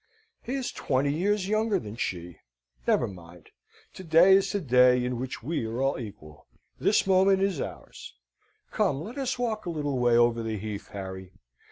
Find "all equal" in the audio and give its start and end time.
5.79-6.47